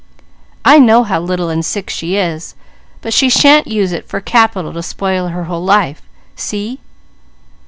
[0.65, 2.55] I know how little and sick she is,
[3.01, 6.01] but she shan't use it for capital to spoil her whole life.
[6.35, 6.79] See?"